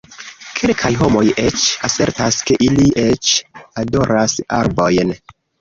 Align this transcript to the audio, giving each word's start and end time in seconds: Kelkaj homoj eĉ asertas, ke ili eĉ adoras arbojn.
Kelkaj 0.59 0.89
homoj 1.01 1.21
eĉ 1.43 1.67
asertas, 1.89 2.39
ke 2.49 2.59
ili 2.71 2.89
eĉ 3.05 3.35
adoras 3.83 4.37
arbojn. 4.63 5.17